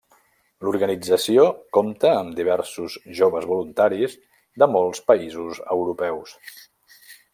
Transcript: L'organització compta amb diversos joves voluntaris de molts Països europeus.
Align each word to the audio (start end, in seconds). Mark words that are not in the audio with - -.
L'organització 0.67 1.43
compta 1.77 2.13
amb 2.21 2.33
diversos 2.39 2.95
joves 3.19 3.45
voluntaris 3.51 4.17
de 4.63 4.69
molts 4.77 5.05
Països 5.13 5.61
europeus. 5.77 6.35